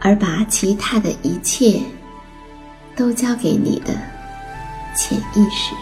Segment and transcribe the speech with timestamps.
[0.00, 1.80] 而把其他的一切
[2.96, 3.92] 都交给你的
[4.96, 5.74] 潜意识。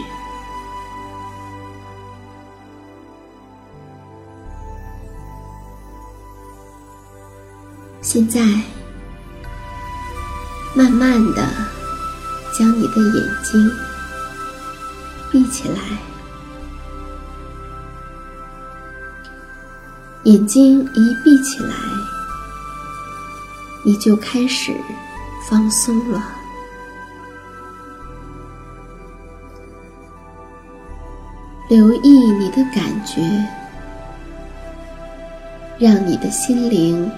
[8.01, 8.41] 现在，
[10.73, 11.47] 慢慢的
[12.57, 13.71] 将你的眼睛
[15.31, 15.79] 闭起来，
[20.23, 21.75] 眼睛一闭起来。
[23.83, 24.75] 你就开始
[25.49, 26.21] 放松了，
[31.69, 33.21] 留意你的感觉，
[35.79, 37.09] 让你的心灵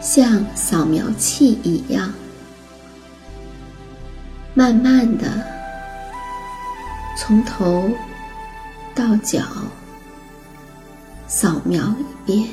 [0.00, 2.12] 像扫描器一样，
[4.54, 5.26] 慢慢的
[7.16, 7.90] 从头
[8.94, 9.40] 到脚
[11.26, 12.48] 扫描一遍。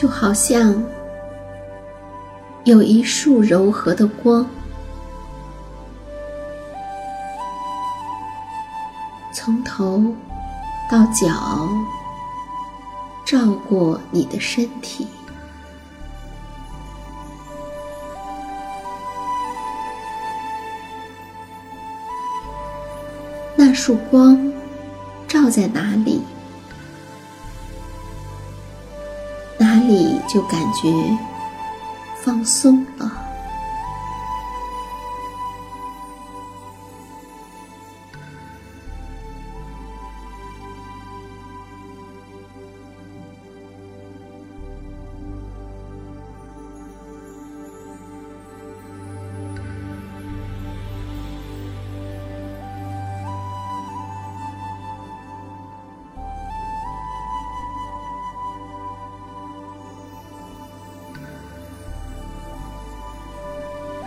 [0.00, 0.82] 就好像
[2.64, 4.46] 有一束柔和的光，
[9.30, 10.02] 从头
[10.90, 11.68] 到脚
[13.26, 15.06] 照过你的身体，
[23.54, 24.50] 那束光
[25.28, 26.22] 照在哪里？
[30.28, 30.88] 就感觉
[32.22, 33.29] 放松了。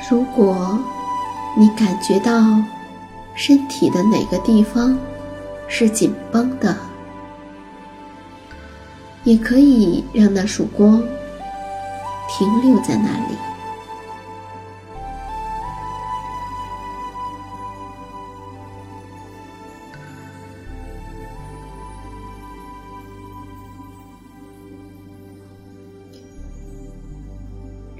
[0.10, 0.78] 如果
[1.58, 2.32] 你感觉到
[3.36, 4.98] 身体的哪个地方
[5.68, 6.76] 是紧绷的，
[9.24, 11.02] 也可以让那束光
[12.30, 13.38] 停留在那里。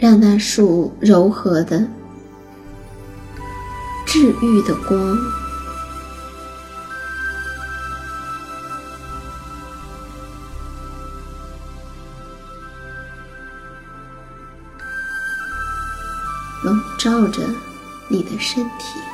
[0.04, 1.88] 让那束柔和的、
[4.06, 5.00] 治愈的光，
[16.66, 17.42] 笼罩着
[18.10, 19.13] 你的身体。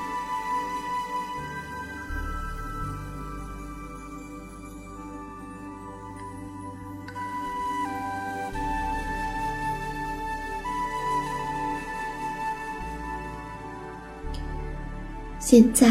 [15.52, 15.90] 现在，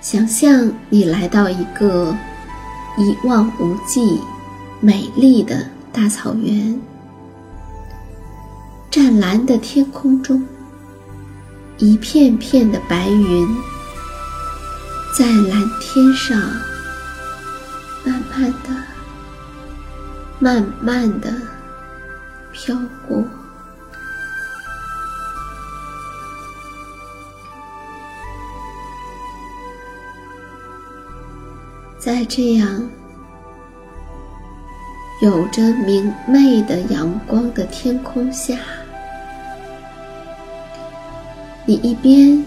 [0.00, 2.16] 想象你来到一个
[2.96, 4.20] 一望无际、
[4.78, 6.80] 美丽的大草原，
[8.92, 10.46] 湛蓝的天空中，
[11.78, 13.48] 一片片的白云
[15.18, 16.38] 在蓝天上
[18.04, 18.68] 慢慢的、
[20.38, 21.34] 慢慢的
[22.52, 22.78] 飘
[23.08, 23.24] 过。
[32.06, 32.88] 在这样
[35.20, 38.56] 有着明媚的阳光的天空下，
[41.64, 42.44] 你一边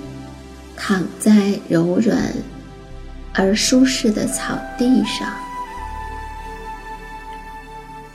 [0.78, 2.32] 躺在柔软
[3.34, 5.30] 而舒适的草地上，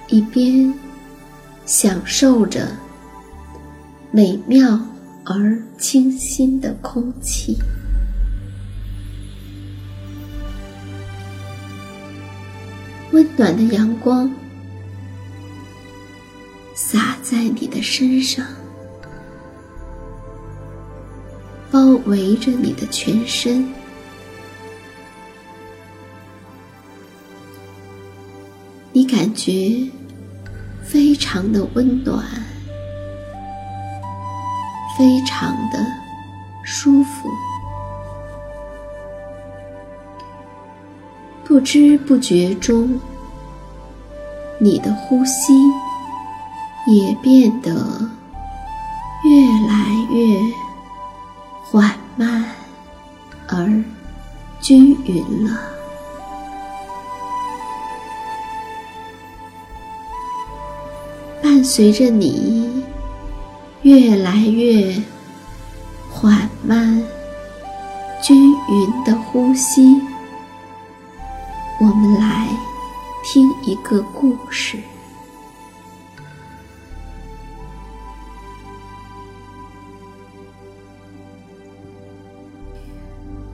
[0.08, 0.72] 一边
[1.66, 2.68] 享受着
[4.10, 4.80] 美妙
[5.26, 7.58] 而清新的空气。
[13.14, 14.28] 温暖的阳光
[16.74, 18.44] 洒在你的身上，
[21.70, 23.72] 包围着你的全身。
[28.90, 29.88] 你感觉
[30.82, 32.26] 非常的温暖，
[34.98, 35.78] 非常的
[36.64, 37.28] 舒服。
[41.54, 42.98] 不知不觉中，
[44.58, 45.52] 你的呼吸
[46.88, 47.70] 也变得
[49.22, 50.36] 越来越
[51.62, 52.44] 缓慢
[53.46, 53.84] 而
[54.60, 55.60] 均匀了。
[61.40, 62.82] 伴随着你
[63.82, 65.00] 越来越
[66.10, 67.00] 缓慢、
[68.20, 70.02] 均匀的呼吸。
[71.86, 72.48] 我们来
[73.22, 74.78] 听一个故事。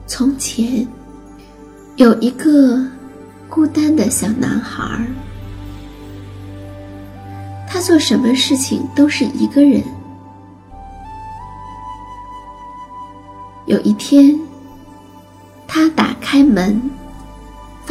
[0.07, 0.87] 从前，
[1.97, 2.81] 有一个
[3.49, 5.05] 孤单的小男孩，
[7.67, 9.83] 他做什么事情都是一个人。
[13.65, 14.39] 有一天，
[15.67, 16.90] 他打开门。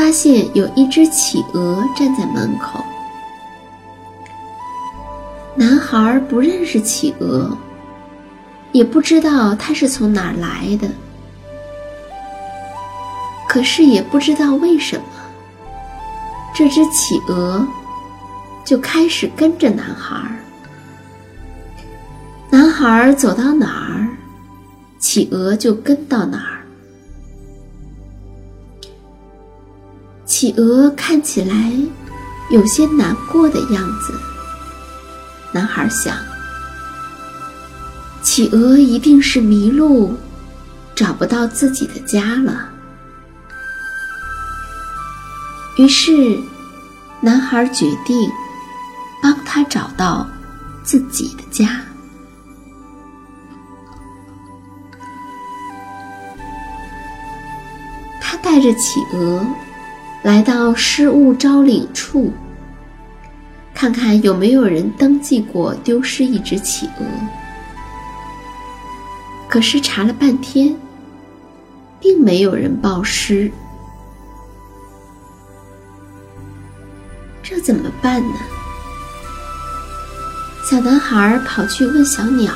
[0.01, 2.83] 发现有一只企鹅站在门口。
[5.55, 7.55] 男孩不认识企鹅，
[8.73, 10.89] 也不知道它是从哪儿来的。
[13.47, 15.05] 可是也不知道为什么，
[16.55, 17.69] 这只企鹅
[18.65, 20.19] 就开始跟着男孩。
[22.49, 24.09] 男孩走到哪儿，
[24.99, 26.60] 企鹅就跟到哪儿。
[30.41, 31.71] 企鹅看起来
[32.49, 34.19] 有些难过的样子。
[35.53, 36.17] 男孩想，
[38.23, 40.17] 企鹅一定是迷路，
[40.95, 42.71] 找不到自己的家了。
[45.77, 46.39] 于是，
[47.21, 48.17] 男孩决定
[49.23, 50.27] 帮他找到
[50.83, 51.83] 自己的家。
[58.23, 59.45] 他带着企鹅。
[60.23, 62.33] 来到失物招领处，
[63.75, 67.07] 看看有没有人登记过丢失一只企鹅。
[69.49, 70.77] 可是查了半天，
[71.99, 73.51] 并没有人报失。
[77.43, 78.37] 这怎么办呢？
[80.71, 82.53] 小男孩跑去问小鸟，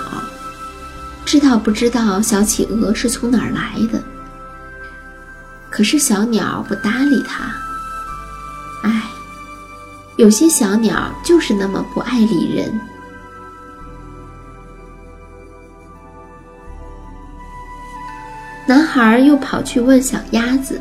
[1.25, 4.01] 知道不知道小企鹅是从哪儿来的。
[5.75, 7.53] 可是小鸟不搭理它。
[8.85, 9.03] 唉，
[10.15, 12.81] 有些小鸟就是那么不爱理人。
[18.69, 20.81] 男孩又跑去问小鸭子，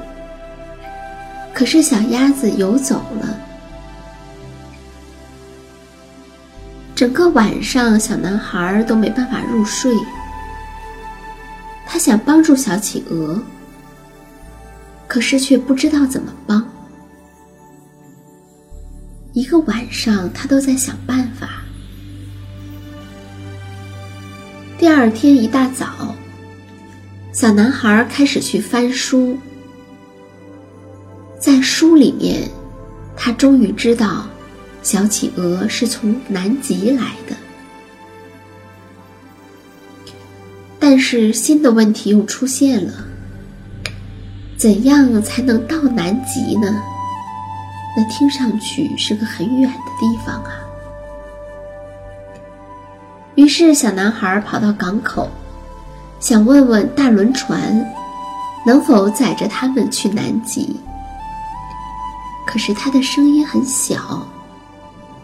[1.55, 3.35] 可是小鸭子游走了。
[6.93, 9.91] 整个晚上，小男孩都没办法入睡。
[11.87, 13.41] 他想帮助小企鹅，
[15.13, 16.67] 可是却不知道怎么帮。
[19.33, 21.61] 一个晚上，他都在想办法。
[24.75, 26.15] 第二天一大早。
[27.31, 29.37] 小男孩开始去翻书，
[31.39, 32.49] 在书里面，
[33.15, 34.27] 他终于知道，
[34.81, 37.35] 小企鹅是从南极来的。
[40.79, 42.93] 但是新的问题又出现了：
[44.57, 46.73] 怎样才能到南极呢？
[47.95, 50.51] 那听上去是个很远的地方啊。
[53.35, 55.29] 于是，小男孩跑到港口。
[56.19, 57.85] 想问问大轮船
[58.65, 60.79] 能否载着他们去南极？
[62.47, 64.25] 可是他的声音很小，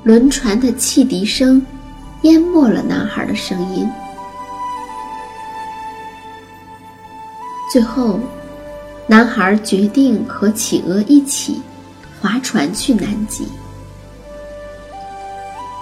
[0.04, 1.66] 轮船的汽笛声
[2.24, 3.90] 淹没了男孩的声音。
[7.72, 8.20] 最后，
[9.10, 11.60] 男孩决定和企鹅一起
[12.22, 13.48] 划船去南极。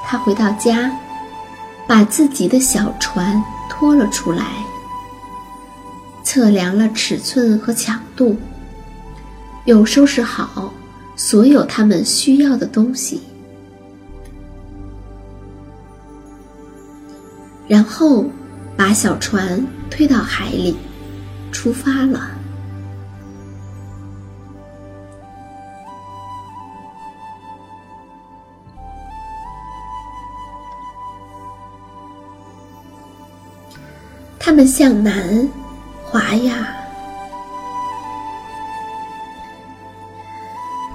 [0.05, 0.89] 他回到家，
[1.85, 4.45] 把自己的小船拖了出来。
[6.23, 8.37] 测量了尺寸和强度，
[9.65, 10.73] 又收拾好
[11.17, 13.21] 所有他们需要的东西，
[17.67, 18.25] 然后
[18.77, 20.77] 把小船推到海里，
[21.51, 22.36] 出发了。
[34.47, 35.45] 他们向南。
[36.09, 36.73] 划呀，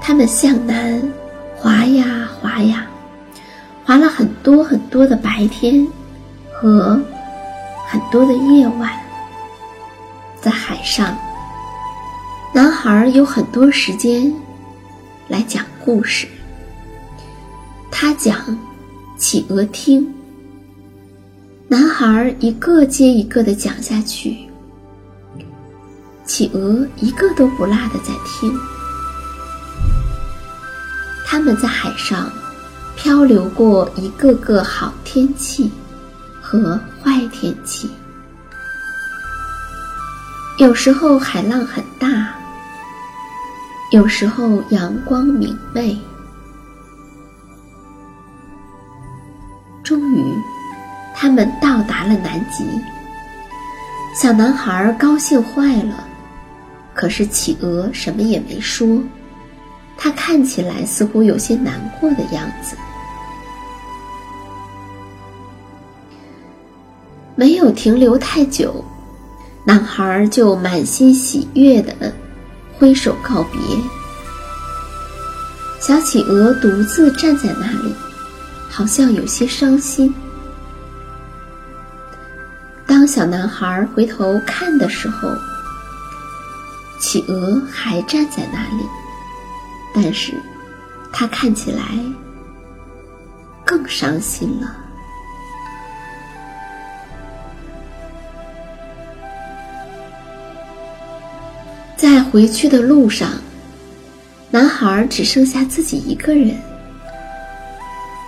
[0.00, 1.02] 他们向南
[1.54, 2.86] 划呀划呀，
[3.84, 5.86] 划了很多很多的白天
[6.50, 6.98] 和
[7.86, 8.90] 很多的夜晚，
[10.40, 11.14] 在海上，
[12.54, 14.32] 男孩有很多时间
[15.28, 16.26] 来讲故事。
[17.90, 18.58] 他讲，
[19.18, 20.11] 企鹅听，
[21.72, 24.36] 男孩一个接一个的讲下去。
[26.26, 28.54] 企鹅一个都不落的在听，
[31.24, 32.30] 他们在海上
[32.94, 35.72] 漂流过一个个好天气
[36.42, 37.90] 和坏天气，
[40.58, 42.34] 有时候海浪很大，
[43.92, 45.98] 有时候阳光明媚。
[49.82, 50.22] 终于，
[51.22, 52.64] 他们到达了南极。
[54.12, 56.04] 小男孩高兴坏了。
[56.92, 59.00] 可是企鹅什么也没说，
[59.96, 62.76] 它看起来似乎有些难过的样子。
[67.36, 68.84] 没有停留太久，
[69.64, 72.12] 男孩就满心喜悦的
[72.76, 73.60] 挥手告别。
[75.80, 77.94] 小企鹅独自站在那里，
[78.68, 80.12] 好像有些伤心。
[82.92, 85.26] 当小男孩回头看的时候，
[87.00, 88.86] 企鹅还站在那里，
[89.94, 90.34] 但是，
[91.10, 91.82] 他看起来
[93.64, 94.76] 更伤心了。
[101.96, 103.30] 在回去的路上，
[104.50, 106.54] 男孩只剩下自己一个人，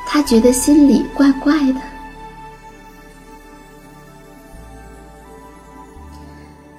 [0.06, 1.93] 他觉得心里怪怪的。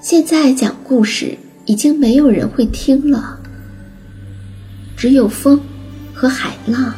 [0.06, 1.36] 现在讲故事。
[1.66, 3.40] 已经没有人会听了，
[4.96, 5.60] 只有风
[6.14, 6.94] 和海浪。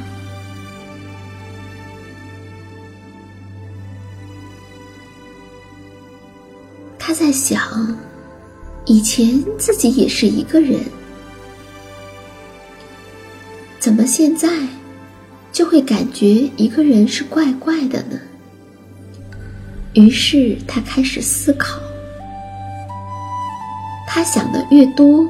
[7.00, 7.98] 他在想，
[8.86, 10.78] 以前自己也是一个人，
[13.80, 14.50] 怎么现在
[15.54, 18.20] 就会感觉一个人是怪怪的呢？
[19.94, 21.80] 于是他开始思考。
[24.18, 25.24] 他想的越多，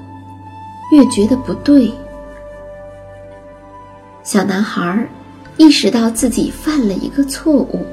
[0.94, 1.94] 越觉得不对。
[4.24, 5.06] 小男孩
[5.58, 7.86] 意识到自己犯了一个错误。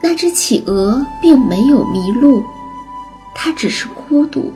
[0.00, 2.40] 那只企鹅并没有迷路，
[3.34, 4.52] 它只是孤独。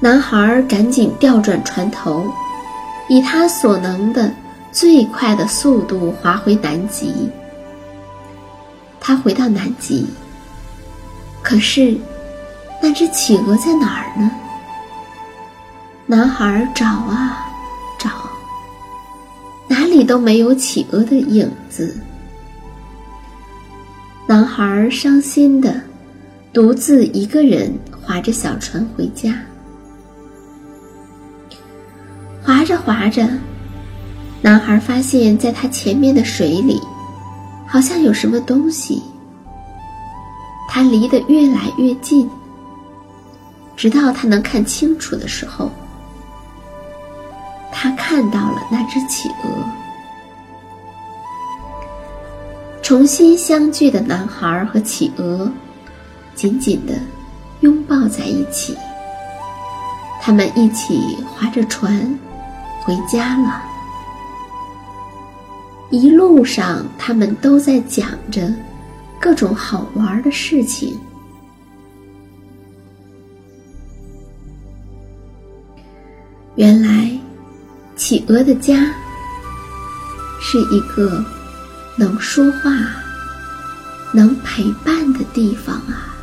[0.00, 2.30] 男孩赶紧调转船头，
[3.08, 4.30] 以他所能的
[4.70, 7.30] 最快的速度划回南极。
[9.00, 10.06] 他回到南极，
[11.46, 11.96] 可是
[12.82, 14.28] 那只企鹅在哪儿呢？
[16.04, 17.46] 男孩找啊
[18.00, 18.10] 找，
[19.68, 21.96] 哪里都没有企鹅的影子。
[24.26, 25.80] 男孩伤心的
[26.52, 27.72] 独自一个人
[28.02, 29.32] 划着小船回家。
[32.42, 33.24] 划着划着，
[34.42, 36.80] 男孩发现，在他前面的水里，
[37.68, 39.00] 好像有什么东西。
[40.68, 42.28] 他离得越来越近，
[43.76, 45.70] 直到他能看清楚的时候。
[47.72, 49.64] 他看到了那只企鹅。
[52.82, 55.50] 重新相聚的男孩和企鹅
[56.34, 56.94] 紧紧的
[57.60, 58.76] 拥抱在一起。
[60.22, 62.18] 他们一起划着船
[62.82, 63.62] 回家了。
[65.90, 68.52] 一路上，他们都在讲着
[69.26, 70.96] 各种好玩的事情。
[76.54, 77.26] 原来。
[77.96, 78.94] 企鹅的家
[80.38, 81.24] 是一个
[81.96, 82.70] 能说话、
[84.12, 86.15] 能陪伴的地方啊。